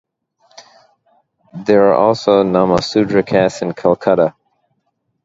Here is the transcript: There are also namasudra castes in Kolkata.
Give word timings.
There 1.53 1.89
are 1.89 1.93
also 1.93 2.41
namasudra 2.43 3.23
castes 3.23 3.61
in 3.61 3.73
Kolkata. 3.73 4.33